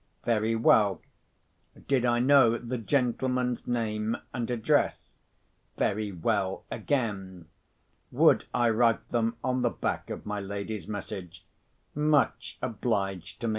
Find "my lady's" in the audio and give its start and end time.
10.25-10.87